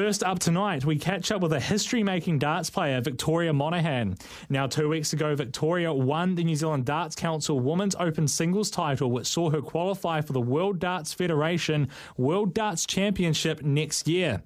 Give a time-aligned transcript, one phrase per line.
[0.00, 4.16] First up tonight, we catch up with a history making darts player, Victoria Monaghan.
[4.48, 9.10] Now, two weeks ago, Victoria won the New Zealand Darts Council Women's Open Singles title,
[9.10, 14.42] which saw her qualify for the World Darts Federation World Darts Championship next year.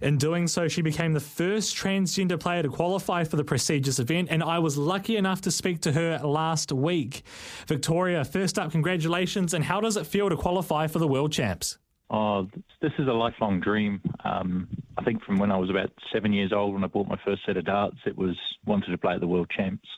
[0.00, 4.28] In doing so, she became the first transgender player to qualify for the prestigious event,
[4.30, 7.22] and I was lucky enough to speak to her last week.
[7.66, 11.76] Victoria, first up, congratulations, and how does it feel to qualify for the World Champs?
[12.12, 12.48] Oh,
[12.82, 14.00] this is a lifelong dream.
[14.24, 14.68] Um,
[14.98, 17.46] I think from when I was about seven years old, when I bought my first
[17.46, 19.88] set of darts, it was wanted to play at the World Champs.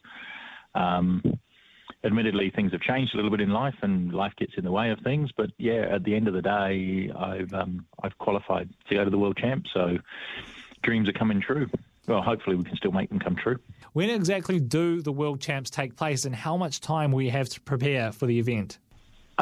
[0.74, 1.22] Um,
[2.04, 4.90] admittedly, things have changed a little bit in life, and life gets in the way
[4.90, 5.30] of things.
[5.34, 9.10] But yeah, at the end of the day, I've um, I've qualified to go to
[9.10, 9.96] the World champs, so
[10.82, 11.68] dreams are coming true.
[12.06, 13.58] Well, hopefully, we can still make them come true.
[13.94, 17.60] When exactly do the World Champs take place, and how much time will have to
[17.62, 18.78] prepare for the event?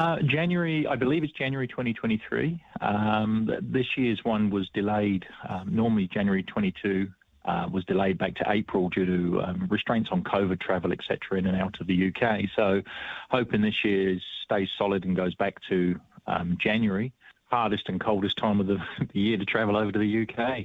[0.01, 2.59] Uh, January, I believe it's January 2023.
[2.81, 5.27] Um, this year's one was delayed.
[5.47, 7.07] Um, normally, January 22
[7.45, 11.47] uh, was delayed back to April due to um, restraints on COVID travel, etc., in
[11.47, 12.49] and out of the UK.
[12.57, 12.81] So,
[13.29, 17.13] hoping this year stays solid and goes back to um, January,
[17.51, 18.79] hardest and coldest time of the,
[19.13, 20.65] the, year to travel over to the UK.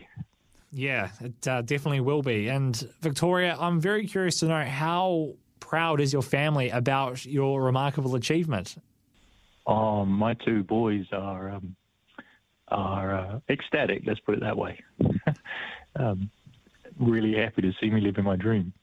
[0.72, 2.48] Yeah, it uh, definitely will be.
[2.48, 8.16] And Victoria, I'm very curious to know how proud is your family about your remarkable
[8.16, 8.78] achievement?
[9.68, 11.76] Oh, my two boys are um,
[12.70, 14.04] are uh, ecstatic.
[14.06, 14.80] Let's put it that way.
[15.96, 16.30] um,
[17.00, 18.74] really happy to see me living my dream.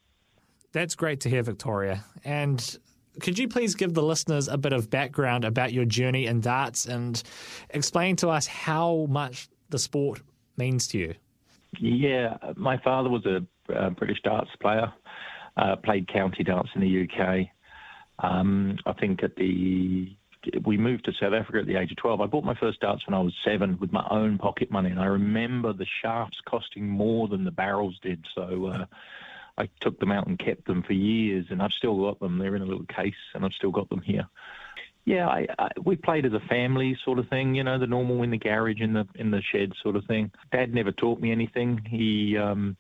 [0.73, 2.05] That's great to hear, Victoria.
[2.25, 2.79] And
[3.21, 6.87] could you please give the listeners a bit of background about your journey in darts
[6.87, 7.23] and
[7.71, 10.23] explain to us how much the sport
[10.57, 11.15] means to you?
[11.79, 14.93] Yeah, my father was a, a British darts player,
[15.57, 17.47] uh, played county darts in the UK.
[18.19, 20.15] Um, I think at the
[20.65, 22.21] we moved to South Africa at the age of 12.
[22.21, 25.01] I bought my first darts when I was seven with my own pocket money, and
[25.01, 28.27] I remember the shafts costing more than the barrels did.
[28.35, 28.87] So uh,
[29.57, 32.39] I took them out and kept them for years, and I've still got them.
[32.39, 34.29] They're in a little case, and I've still got them here.
[35.05, 38.23] Yeah, I, I, we played as a family sort of thing, you know, the normal
[38.23, 40.31] in the garage, in the in the shed sort of thing.
[40.53, 41.83] Dad never taught me anything.
[41.89, 42.77] He um,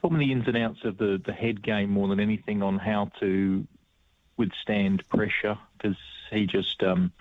[0.00, 2.78] taught me the ins and outs of the the head game more than anything on
[2.78, 3.66] how to
[4.38, 5.98] withstand pressure because
[6.30, 7.12] he just um,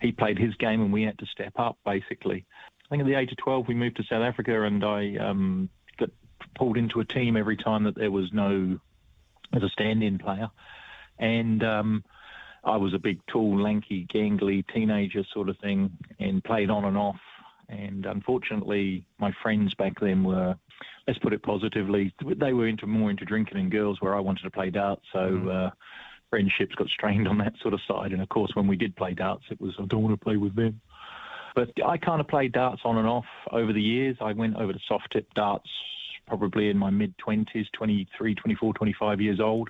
[0.00, 2.44] he played his game and we had to step up basically.
[2.86, 5.70] I think at the age of 12 we moved to South Africa and I um,
[5.98, 6.10] got
[6.54, 8.78] pulled into a team every time that there was no
[9.54, 10.50] as a stand-in player,
[11.18, 12.04] and um,
[12.64, 16.96] I was a big, tall, lanky, gangly teenager sort of thing, and played on and
[16.96, 17.20] off.
[17.68, 20.56] And unfortunately, my friends back then were,
[21.06, 24.44] let's put it positively, they were into more into drinking and girls, where I wanted
[24.44, 25.04] to play darts.
[25.12, 25.18] So.
[25.18, 25.66] Mm.
[25.66, 25.70] Uh,
[26.32, 28.12] friendships got strained on that sort of side.
[28.12, 30.38] And of course, when we did play darts, it was I don't want to play
[30.38, 30.80] with them.
[31.54, 34.16] But I kind of played darts on and off over the years.
[34.22, 35.68] I went over to soft tip darts
[36.26, 39.68] probably in my mid 20s, 23, 24, 25 years old.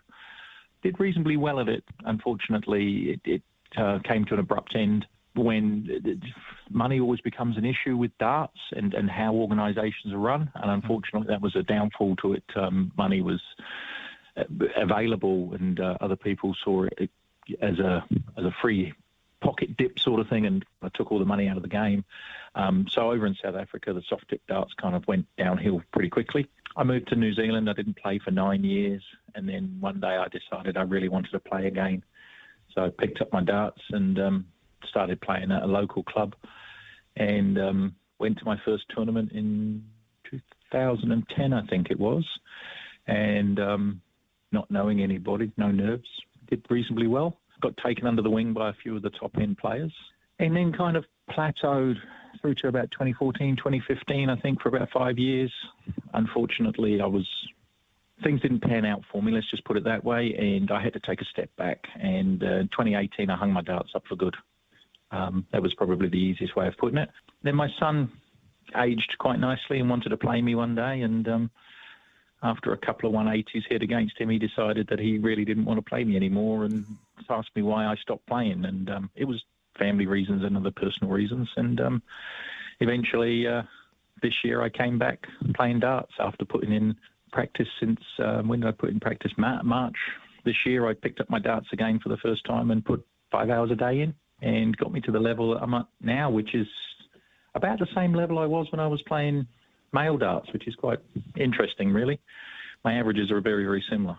[0.84, 1.82] Did reasonably well at it.
[2.04, 3.42] Unfortunately, it, it
[3.76, 6.20] uh, came to an abrupt end when
[6.70, 10.50] money always becomes an issue with darts and, and how organisations are run.
[10.54, 12.44] And unfortunately, that was a downfall to it.
[12.54, 13.40] Um, money was
[14.37, 17.10] available, and uh, other people saw it
[17.60, 18.04] as a
[18.37, 18.93] as a free
[19.41, 22.04] pocket dip sort of thing, and I took all the money out of the game.
[22.54, 26.09] Um, so over in South Africa, the soft tip darts kind of went downhill pretty
[26.09, 26.48] quickly.
[26.76, 27.69] I moved to New Zealand.
[27.69, 29.03] I didn't play for nine years,
[29.34, 32.03] and then one day I decided I really wanted to play again.
[32.75, 34.47] So I picked up my darts and um,
[34.88, 36.34] started playing at a local club,
[37.16, 39.84] and um, went to my first tournament in
[40.70, 42.25] 2010, I think it was,
[43.06, 44.00] and um,
[44.52, 46.08] not knowing anybody, no nerves,
[46.48, 47.38] did reasonably well.
[47.60, 49.92] Got taken under the wing by a few of the top end players,
[50.38, 51.96] and then kind of plateaued
[52.40, 55.52] through to about 2014, 2015, I think, for about five years.
[56.14, 57.26] Unfortunately, I was
[58.22, 59.32] things didn't pan out for me.
[59.32, 61.84] Let's just put it that way, and I had to take a step back.
[62.00, 64.34] And uh, 2018, I hung my darts up for good.
[65.10, 67.10] Um, that was probably the easiest way of putting it.
[67.42, 68.10] Then my son
[68.80, 71.50] aged quite nicely and wanted to play me one day, and um,
[72.42, 75.78] after a couple of 180s hit against him, he decided that he really didn't want
[75.78, 76.84] to play me anymore and
[77.30, 78.64] asked me why I stopped playing.
[78.64, 79.42] And um, it was
[79.78, 81.48] family reasons and other personal reasons.
[81.56, 82.02] And um,
[82.80, 83.62] eventually, uh,
[84.22, 86.96] this year, I came back playing darts after putting in
[87.32, 89.32] practice since um, when did I put in practice?
[89.36, 89.96] March
[90.44, 90.86] this year.
[90.88, 93.76] I picked up my darts again for the first time and put five hours a
[93.76, 96.66] day in and got me to the level that I'm at now, which is
[97.54, 99.46] about the same level I was when I was playing
[99.92, 100.98] male darts, which is quite
[101.36, 102.20] interesting, really.
[102.84, 104.16] My averages are very, very similar.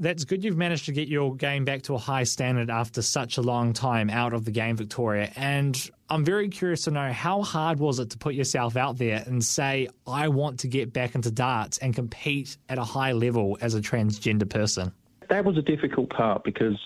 [0.00, 3.36] that's good you've managed to get your game back to a high standard after such
[3.36, 5.30] a long time out of the game, Victoria.
[5.36, 5.78] And
[6.08, 9.44] I'm very curious to know how hard was it to put yourself out there and
[9.44, 13.74] say, I want to get back into darts and compete at a high level as
[13.74, 14.90] a transgender person?
[15.28, 16.78] That was a difficult part because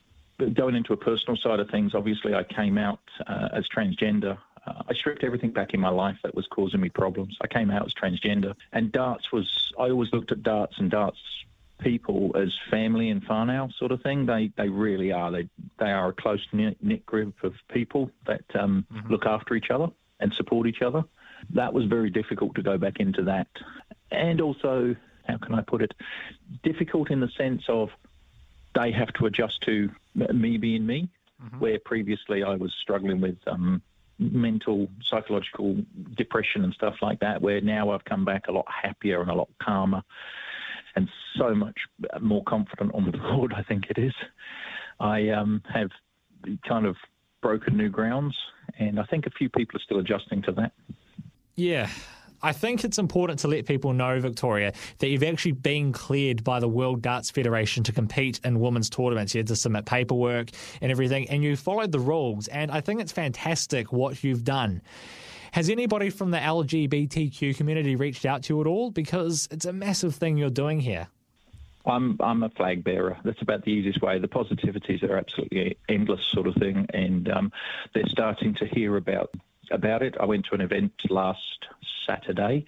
[0.54, 4.36] going into a personal side of things, obviously I came out uh, as transgender.
[4.66, 7.36] I stripped everything back in my life that was causing me problems.
[7.40, 9.72] I came out as transgender, and darts was.
[9.78, 11.18] I always looked at darts and darts
[11.80, 14.26] people as family and whānau sort of thing.
[14.26, 15.30] They they really are.
[15.30, 19.10] They they are a close knit group of people that um, mm-hmm.
[19.10, 19.88] look after each other
[20.20, 21.04] and support each other.
[21.50, 23.48] That was very difficult to go back into that,
[24.10, 24.96] and also
[25.26, 25.94] how can I put it?
[26.62, 27.90] Difficult in the sense of
[28.74, 31.08] they have to adjust to me being me,
[31.42, 31.58] mm-hmm.
[31.58, 33.36] where previously I was struggling with.
[33.46, 33.82] Um,
[34.18, 35.76] mental, psychological
[36.16, 39.34] depression and stuff like that, where now I've come back a lot happier and a
[39.34, 40.02] lot calmer
[40.96, 41.76] and so much
[42.20, 44.14] more confident on the board, I think it is.
[45.00, 45.90] I um, have
[46.66, 46.96] kind of
[47.42, 48.36] broken new grounds,
[48.78, 50.72] and I think a few people are still adjusting to that.
[51.56, 51.88] Yeah.
[52.44, 56.60] I think it's important to let people know, Victoria, that you've actually been cleared by
[56.60, 59.34] the World Darts Federation to compete in women's tournaments.
[59.34, 60.50] You had to submit paperwork
[60.82, 62.48] and everything, and you followed the rules.
[62.48, 64.82] And I think it's fantastic what you've done.
[65.52, 68.90] Has anybody from the LGBTQ community reached out to you at all?
[68.90, 71.08] Because it's a massive thing you're doing here.
[71.86, 73.16] I'm I'm a flag bearer.
[73.24, 74.18] That's about the easiest way.
[74.18, 77.52] The positivities are absolutely endless, sort of thing, and um,
[77.94, 79.30] they're starting to hear about
[79.70, 80.14] about it.
[80.20, 81.66] I went to an event last
[82.06, 82.64] Saturday,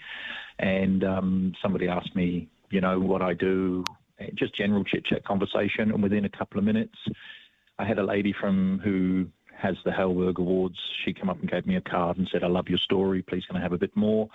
[0.58, 3.88] and um, somebody asked me, you know, what I do,
[4.34, 6.98] just general chit chat conversation, and within a couple of minutes,
[7.78, 9.26] I had a lady from who
[9.56, 10.78] has the Halberg Awards.
[11.04, 13.22] She came up and gave me a card and said, I love your story.
[13.22, 14.28] Please can I have a bit more?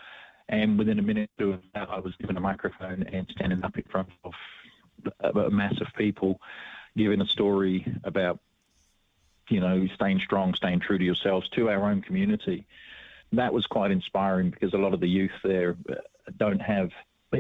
[0.49, 3.83] And within a minute or two I was given a microphone and standing up in
[3.83, 4.33] front of
[5.23, 6.39] a mass of people
[6.97, 8.39] giving a story about,
[9.51, 12.65] you know, staying strong, staying true to yourselves, to our own community.
[13.33, 15.75] That was quite inspiring because a lot of the youth there
[16.37, 16.89] don't have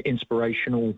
[0.05, 0.95] inspirational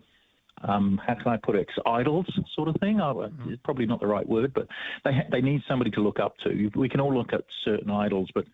[0.62, 2.96] um, how can I put it, idols sort of thing.
[2.96, 3.52] Mm-hmm.
[3.52, 4.68] It's probably not the right word, but
[5.04, 6.70] they they need somebody to look up to.
[6.74, 8.44] We can all look at certain idols, but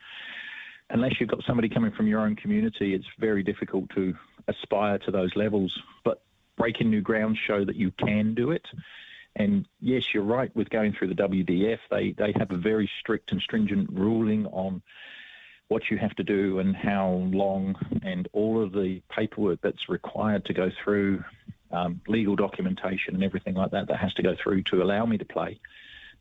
[0.88, 4.14] unless you've got somebody coming from your own community, it's very difficult to
[4.48, 5.72] aspire to those levels.
[6.04, 6.22] But
[6.56, 8.66] breaking new ground show that you can do it.
[9.36, 11.78] And yes, you're right with going through the WDF.
[11.90, 14.82] They they have a very strict and stringent ruling on
[15.68, 20.44] what you have to do and how long and all of the paperwork that's required
[20.46, 21.22] to go through
[21.70, 25.16] um, legal documentation and everything like that that has to go through to allow me
[25.16, 25.60] to play.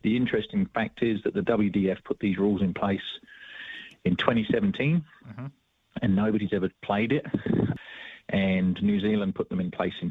[0.02, 3.02] The interesting fact is that the WDF put these rules in place
[4.04, 5.46] in 2017, mm-hmm.
[6.00, 7.26] and nobody's ever played it.
[8.28, 10.10] And New Zealand put them in place in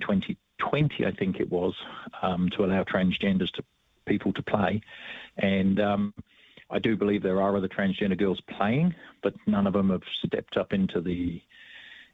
[0.60, 1.74] 2020, I think it was,
[2.22, 3.64] um, to allow transgenders to
[4.06, 4.82] people to play.
[5.38, 6.14] And um,
[6.70, 10.58] I do believe there are other transgender girls playing, but none of them have stepped
[10.58, 11.42] up into the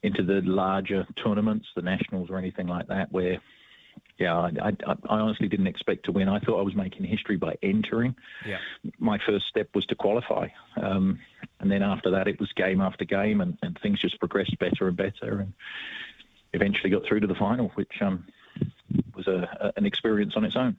[0.04, 3.42] into the larger tournaments, the nationals or anything like that, where
[4.20, 6.30] yeah, I, I, I, honestly didn't expect to win.
[6.30, 8.16] I thought I was making history by entering.
[8.48, 8.60] Yeah.
[9.00, 10.48] My first step was to qualify.
[10.82, 11.20] Um,
[11.60, 14.88] and then after that, it was game after game, and, and, things just progressed better
[14.88, 15.40] and better.
[15.40, 15.54] And
[16.54, 18.26] eventually got through to the final, which um,
[19.16, 20.78] was a, a, an experience on its own.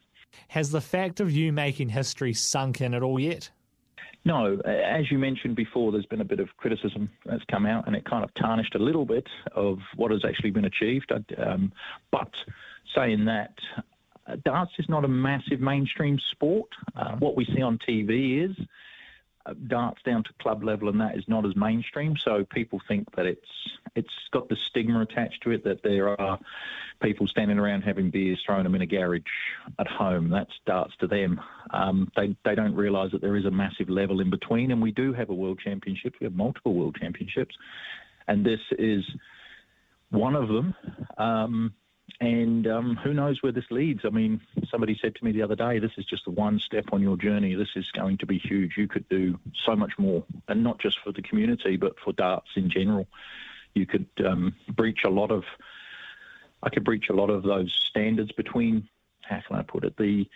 [0.49, 3.51] Has the fact of you making history sunk in at all yet?
[4.25, 7.95] No, as you mentioned before, there's been a bit of criticism that's come out, and
[7.95, 11.13] it kind of tarnished a little bit of what has actually been achieved.
[11.39, 11.73] Um,
[12.11, 12.33] but
[12.93, 13.55] saying that,
[14.27, 16.69] uh, darts is not a massive mainstream sport.
[16.97, 18.57] Uh, what we see on TV is
[19.55, 22.17] darts down to club level, and that is not as mainstream.
[22.17, 23.49] So people think that it's
[23.95, 26.39] it's got the stigma attached to it that there are
[27.01, 29.23] people standing around having beers, throwing them in a garage
[29.79, 30.29] at home.
[30.31, 31.41] That's darts to them.
[31.71, 34.93] Um, they they don't realise that there is a massive level in between, and we
[34.93, 36.15] do have a world championship.
[36.21, 37.55] We have multiple world championships,
[38.29, 39.05] and this is
[40.11, 40.75] one of them.
[41.19, 41.75] Um,
[42.21, 44.01] and um, who knows where this leads?
[44.05, 44.41] I mean,
[44.77, 47.17] somebody said to me the other day, "This is just the one step on your
[47.17, 47.55] journey.
[47.55, 48.77] This is going to be huge.
[48.77, 52.51] You could do so much more, and not just for the community, but for darts
[52.57, 53.07] in general.
[53.73, 55.45] You could um, breach a lot of.
[56.63, 58.87] I could breach a lot of those standards between.
[59.23, 59.97] How can I put it?
[59.97, 60.29] The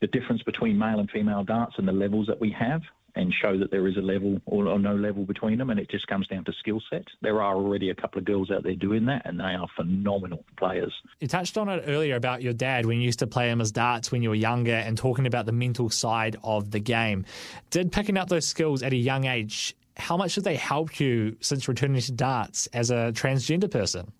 [0.00, 2.82] the difference between male and female darts and the levels that we have
[3.18, 5.90] and show that there is a level or, or, no level between them, and it
[5.90, 7.04] just comes down to skill set.
[7.20, 10.44] There are already a couple of girls out there doing that, and they are phenomenal
[10.56, 10.94] players.
[11.18, 13.72] You touched on it earlier about your dad when you used to play him as
[13.72, 17.26] darts when you were younger, and talking about the mental side of the game.
[17.70, 21.36] Did picking up those skills at a young age, how much have they helped you
[21.40, 24.12] since returning to darts as a transgender person?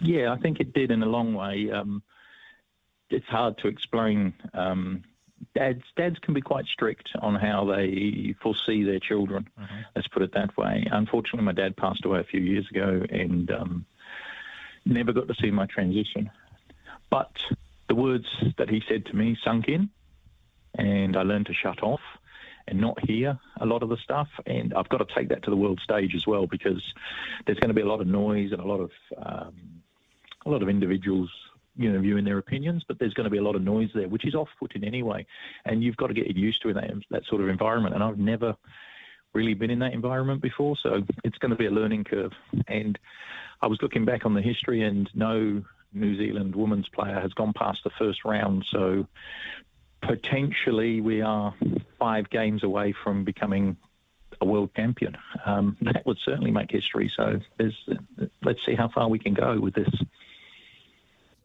[0.00, 1.68] Yeah, I think it did in a long way.
[1.72, 2.04] Um,
[3.10, 4.34] it's hard to explain.
[4.54, 5.02] Um,
[5.54, 9.48] dads dads can be quite strict on how they foresee their children.
[9.58, 9.80] Mm-hmm.
[9.94, 10.86] Let's put it that way.
[10.90, 13.86] Unfortunately, my dad passed away a few years ago, and um,
[14.84, 16.30] never got to see my transition.
[17.10, 17.32] But
[17.88, 18.26] the words
[18.58, 19.90] that he said to me sunk in,
[20.74, 22.00] and I learned to shut off
[22.66, 24.28] and not hear a lot of the stuff.
[24.46, 26.82] And I've got to take that to the world stage as well because
[27.46, 29.54] there's going to be a lot of noise and a lot of um,
[30.46, 31.30] a lot of individuals
[31.78, 34.08] you know, viewing their opinions, but there's going to be a lot of noise there,
[34.08, 35.24] which is off-putting anyway.
[35.64, 37.94] And you've got to get used to that that sort of environment.
[37.94, 38.56] And I've never
[39.32, 42.32] really been in that environment before, so it's going to be a learning curve.
[42.66, 42.98] And
[43.62, 47.52] I was looking back on the history, and no New Zealand women's player has gone
[47.52, 48.64] past the first round.
[48.70, 49.06] So
[50.02, 51.54] potentially we are
[51.98, 53.76] five games away from becoming
[54.40, 55.16] a world champion.
[55.44, 57.10] Um, that would certainly make history.
[57.16, 57.40] So
[58.42, 59.90] let's see how far we can go with this.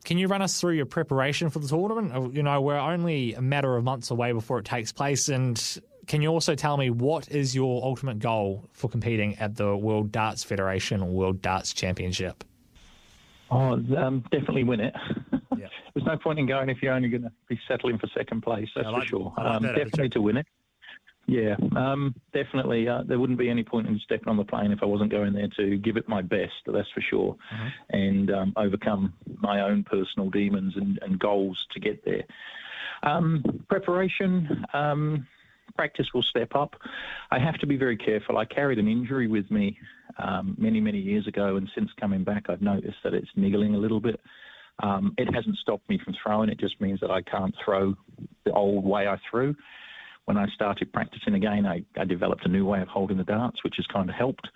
[0.03, 2.13] Can you run us through your preparation for the tournament?
[2.13, 5.79] Uh, you know, we're only a matter of months away before it takes place, and
[6.07, 10.12] can you also tell me what is your ultimate goal for competing at the World
[10.12, 12.43] Darts Federation World Darts Championship?
[13.50, 14.93] Oh, um, definitely win it.
[15.57, 15.67] Yeah.
[15.93, 18.67] There's no point in going if you're only going to be settling for second place.
[18.75, 19.33] That's like, for sure.
[19.38, 20.48] Like um, definitely to win it.
[21.25, 22.88] Yeah, um, definitely.
[22.88, 25.34] Uh, there wouldn't be any point in stepping on the plane if I wasn't going
[25.34, 26.53] there to give it my best.
[26.65, 27.98] That's for sure, mm-hmm.
[27.98, 32.24] and um, overcome my own personal demons and, and goals to get there.
[33.03, 35.25] Um, preparation, um,
[35.75, 36.75] practice will step up.
[37.32, 38.38] I have to be very careful.
[38.38, 39.77] I carried an injury with me
[40.18, 43.80] um, many, many years ago, and since coming back, I've noticed that it's niggling a
[43.80, 44.20] little bit.
[44.82, 46.50] Um, it hasn't stopped me from throwing.
[46.50, 47.96] It just means that I can't throw
[48.44, 49.56] the old way I threw
[50.25, 53.63] when I started practicing again, I, I developed a new way of holding the darts,
[53.63, 54.48] which has kind of helped.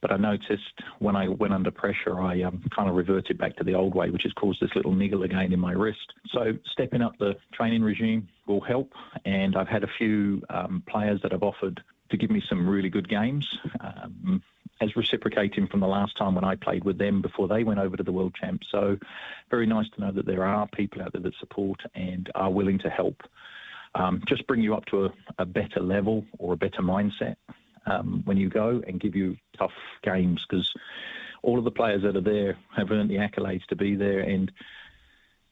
[0.00, 3.64] But I noticed when I went under pressure, I um, kind of reverted back to
[3.64, 6.12] the old way, which has caused this little niggle again in my wrist.
[6.30, 8.92] So stepping up the training regime will help.
[9.24, 12.90] And I've had a few um, players that have offered to give me some really
[12.90, 13.48] good games.
[13.80, 14.42] Um,
[14.80, 17.96] as reciprocating from the last time when I played with them before they went over
[17.96, 18.66] to the World Champs.
[18.70, 18.98] So,
[19.48, 22.78] very nice to know that there are people out there that support and are willing
[22.80, 23.22] to help
[23.94, 27.36] um, just bring you up to a, a, better level or a better mindset
[27.86, 29.72] um, when you go and give you tough
[30.02, 30.72] games because
[31.42, 34.50] all of the players that are there have earned the accolades to be there and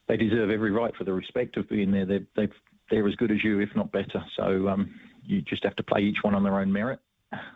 [0.07, 2.05] they deserve every right for the respect of being there.
[2.05, 2.49] They're, they
[2.89, 4.23] they're as good as you, if not better.
[4.35, 6.99] So um, you just have to play each one on their own merit.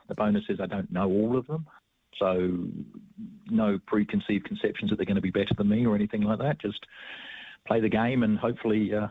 [0.08, 1.68] The bonus is I don't know all of them.
[2.18, 2.58] So
[3.50, 6.60] no preconceived conceptions that they're going to be better than me or anything like that.
[6.60, 6.86] Just
[7.68, 9.08] play the game and hopefully uh,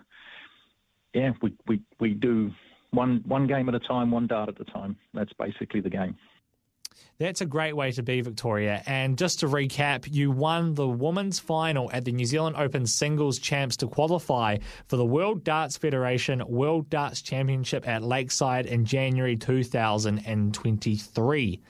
[1.15, 2.51] yeah, we, we, we do
[2.91, 4.97] one one game at a time, one dart at a time.
[5.15, 6.17] That's basically the game.
[7.19, 8.83] That's a great way to be, Victoria.
[8.87, 13.38] And just to recap, you won the women's final at the New Zealand Open Singles
[13.38, 19.35] Champs to qualify for the World Darts Federation World Darts Championship at Lakeside in January
[19.35, 21.61] 2023.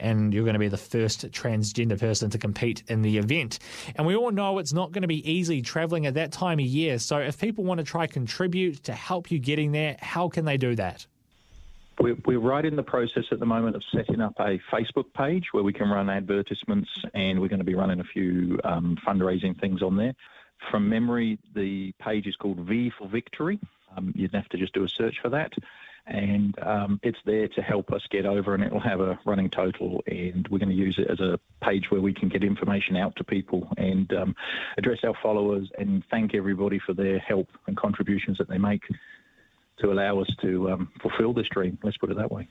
[0.00, 3.60] And you're going to be the first transgender person to compete in the event.
[3.94, 6.66] And we all know it's not going to be easy traveling at that time of
[6.66, 6.98] year.
[6.98, 10.56] So if people want to try contribute to help you getting there, how can they
[10.56, 11.06] do that?
[11.98, 15.46] We're, we're right in the process at the moment of setting up a Facebook page
[15.52, 19.58] where we can run advertisements, and we're going to be running a few um, fundraising
[19.58, 20.14] things on there.
[20.70, 23.58] From memory, the page is called V for Victory.
[23.96, 25.52] Um, you'd have to just do a search for that.
[26.06, 29.50] And um, it's there to help us get over, and it will have a running
[29.50, 30.02] total.
[30.06, 33.16] And we're going to use it as a page where we can get information out
[33.16, 34.36] to people and um,
[34.76, 38.82] address our followers and thank everybody for their help and contributions that they make
[39.80, 41.78] to allow us to um, fulfil this dream.
[41.82, 42.48] Let's put it that way.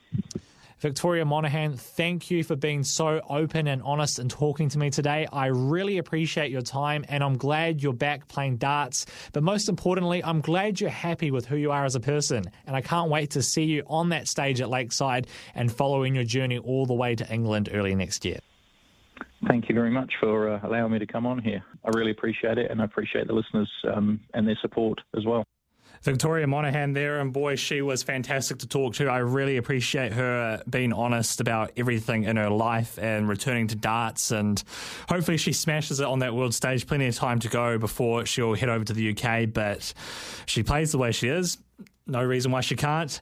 [0.79, 5.25] Victoria Monaghan, thank you for being so open and honest and talking to me today.
[5.31, 9.05] I really appreciate your time and I'm glad you're back playing darts.
[9.31, 12.43] But most importantly, I'm glad you're happy with who you are as a person.
[12.67, 16.25] And I can't wait to see you on that stage at Lakeside and following your
[16.25, 18.39] journey all the way to England early next year.
[19.47, 21.63] Thank you very much for uh, allowing me to come on here.
[21.85, 25.45] I really appreciate it and I appreciate the listeners um, and their support as well.
[26.03, 29.07] Victoria Monaghan there, and boy, she was fantastic to talk to.
[29.07, 33.75] I really appreciate her uh, being honest about everything in her life and returning to
[33.75, 34.31] darts.
[34.31, 34.63] And
[35.09, 36.87] hopefully, she smashes it on that world stage.
[36.87, 39.93] Plenty of time to go before she'll head over to the UK, but
[40.45, 41.57] she plays the way she is.
[42.07, 43.19] No reason why she can't.